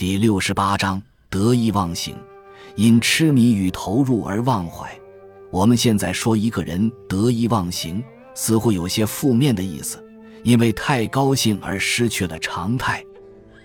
[0.00, 2.16] 第六十八章得意忘形，
[2.74, 4.90] 因痴迷与投入而忘怀。
[5.50, 8.02] 我们现在说一个人得意忘形，
[8.34, 10.02] 似乎有些负面的意思，
[10.42, 13.04] 因为太高兴而失去了常态。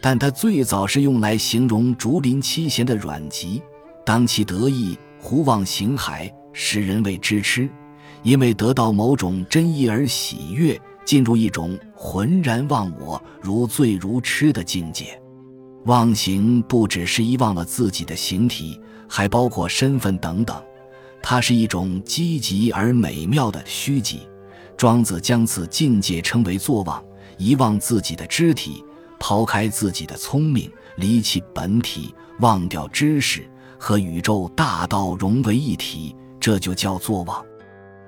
[0.00, 3.60] 但他最早是用来形容竹林七贤的阮籍，
[4.02, 7.68] 当其得意，胡忘形骸，使人为之痴，
[8.22, 15.21] 因为得到某种真意而喜悦，进入一种浑然忘我、如醉如痴的境界。
[15.84, 20.56] 忘形不只是遗忘了自己的形体，还包括身份等等，
[21.20, 24.20] 它是一种积极而美妙的虚极。
[24.76, 27.02] 庄子将此境界称为作忘，
[27.36, 28.84] 遗忘自己的肢体。
[29.18, 37.40] 抛开自己的聪明，离弃本体，忘掉知识，和宇宙大道融为一体，这就叫做忘。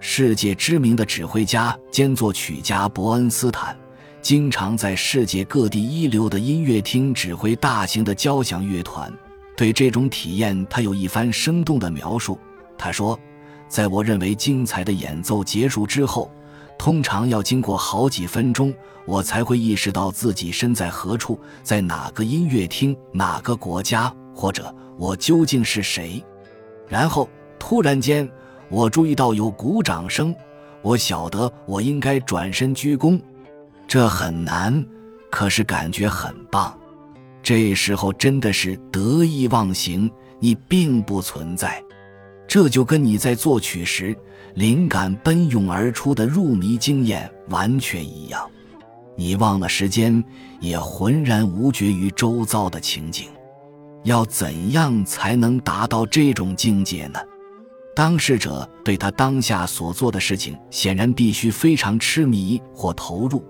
[0.00, 3.78] 世界知名的指挥家兼作曲家伯恩斯坦，
[4.22, 9.12] 经常在世界各地一流的音乐厅指挥大型的交响乐团。
[9.56, 12.38] 对这种体验，他有一番生动的描述。
[12.78, 13.18] 他说
[13.68, 16.30] ：“在我认为精彩的演奏结束之后。”
[16.78, 18.74] 通常要经过好几分钟，
[19.06, 26.20] 我才会意识到自己身在何处，在哪个音乐厅、哪个国家，或者我究竟是谁。
[26.88, 28.28] 然后突然间，
[28.68, 30.34] 我注意到有鼓掌声，
[30.80, 33.20] 我晓得我应该转身鞠躬。
[33.92, 34.82] 这很难，
[35.30, 36.74] 可是感觉很棒。
[37.42, 41.84] 这时候真的是得意忘形，你并不存在。
[42.48, 44.16] 这就跟你在作曲时。
[44.54, 48.50] 灵感奔涌而出的入迷经验完全一样，
[49.14, 50.24] 你忘了时间，
[50.58, 53.28] 也浑然无觉于周遭的情景。
[54.04, 57.20] 要怎样才能达到这种境界呢？
[57.94, 63.44] 当事者对他当下所做的事情，显然必须非常痴迷或投入。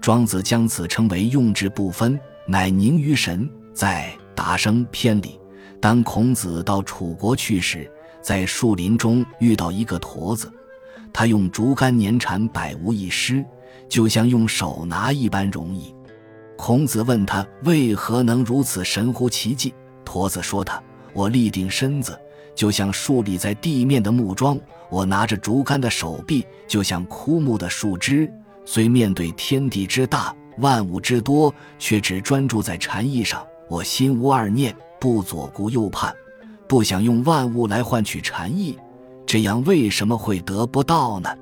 [0.00, 3.48] 庄子将此称为用之不分，乃凝于神。
[3.74, 5.38] 在《达生篇》里，
[5.80, 7.90] 当孔子到楚国去时。
[8.20, 10.52] 在树林中遇到一个驼子，
[11.12, 13.42] 他用竹竿粘缠，百无一失，
[13.88, 15.94] 就像用手拿一般容易。
[16.56, 19.72] 孔子问他为何能如此神乎其技，
[20.04, 20.82] 驼子说他
[21.14, 22.18] ：“我立定身子，
[22.54, 24.58] 就像竖立在地面的木桩；
[24.90, 28.30] 我拿着竹竿的手臂，就像枯木的树枝。
[28.70, 33.42] 虽面对天地之大，万物之多，却只专注在禅意上。
[33.66, 36.14] 我心无二念，不左顾右盼。”
[36.68, 38.78] 不想用万物来换取禅意，
[39.24, 41.34] 这样为什么会得不到呢？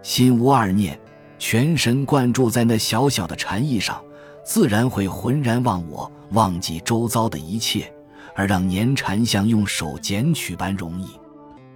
[0.00, 0.96] 心无二念，
[1.40, 4.00] 全神贯注在那小小的禅意上，
[4.44, 7.92] 自然会浑然忘我，忘记周遭的一切，
[8.36, 11.08] 而让粘禅像用手捡取般容易。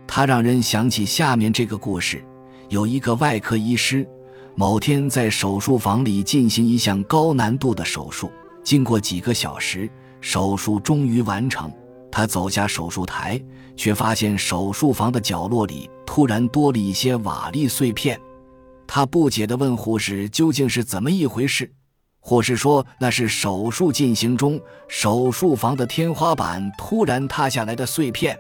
[0.06, 2.24] 它让人想起下面这个故事：
[2.68, 4.08] 有一个外科医师，
[4.56, 8.30] 某天在手术房里进行一项高难度的手术，
[8.62, 11.70] 经过几个小时，手术终于完成。
[12.08, 13.40] 他走下手术台，
[13.76, 18.20] 却发现手术房的角落里突然多了一些瓦砾碎片。
[18.86, 21.68] 他不解地问护士：“究竟是怎么一回事？”
[22.20, 28.38] 护士说：“那是手术进行中，手术房的天花板突然塌下来的碎片。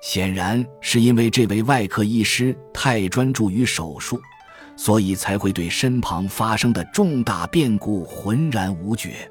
[0.00, 4.20] 显然是因为这位外科医师太专注于手术，
[4.80, 9.30] 所以才会对身旁发生的重大变故浑然无觉。”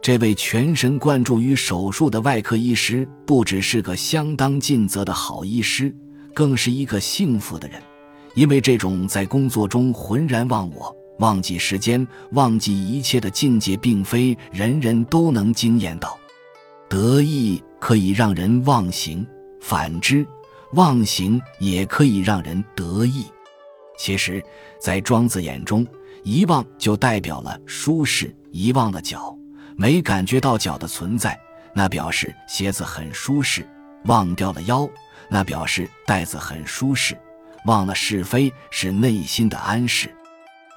[0.00, 5.94] 这位全神贯注于手术的外科医师，不只是个相当尽责的好医师，
[6.32, 7.78] 更是一个幸福的人。
[8.34, 16.18] 因为这种在工作中浑然忘我、忘记时间、忘记一切的境界，并非人人都能经验到。
[16.88, 19.26] 得意可以让人忘形，
[19.60, 20.26] 反之，
[20.72, 23.26] 忘形也可以让人得意。
[23.98, 24.42] 其实，
[24.80, 25.86] 在庄子眼中，
[26.22, 29.36] 遗忘就代表了舒适，遗忘了脚。
[29.76, 31.38] 没感觉到脚的存在，
[31.74, 33.62] 那表示鞋子很舒适；
[34.04, 34.88] 忘掉了腰，
[35.28, 37.14] 那表示带子很舒适；
[37.66, 40.08] 忘了是非，是内心的安适。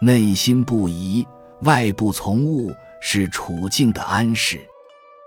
[0.02, 1.26] 内心不移，
[1.62, 4.60] 外部从物，是处境的安适。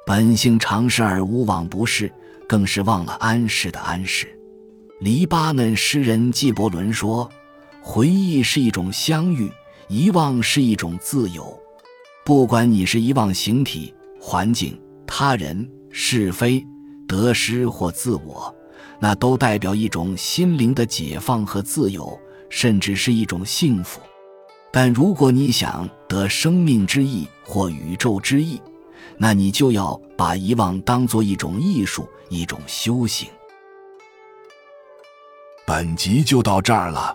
[0.06, 2.13] 本性常适而无往不适，
[2.48, 4.39] 更是忘了安适的安适。
[5.01, 7.28] 黎巴嫩诗人纪伯伦说
[7.86, 9.53] ：“回忆是一种相遇，
[9.89, 11.57] 遗忘是一种自由。”
[12.25, 16.65] 不管你是遗忘形体、环境、他人、是非、
[17.07, 18.53] 得失或自我，
[18.98, 24.01] 那都代表一种心灵的解放和自由，甚至是一种幸福。
[24.72, 28.59] 但如果你想得生命之意或宇宙之意，
[29.19, 33.28] 那你就要把遗忘当做一种艺术，一种修行。
[35.66, 37.15] 本集就到这儿了，